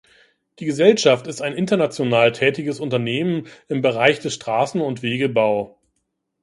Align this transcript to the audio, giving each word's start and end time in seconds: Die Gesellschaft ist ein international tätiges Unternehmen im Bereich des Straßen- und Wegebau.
Die 0.57 0.65
Gesellschaft 0.65 1.27
ist 1.27 1.43
ein 1.43 1.53
international 1.53 2.31
tätiges 2.31 2.79
Unternehmen 2.79 3.45
im 3.67 3.83
Bereich 3.83 4.19
des 4.19 4.33
Straßen- 4.33 4.81
und 4.81 5.03
Wegebau. 5.03 5.77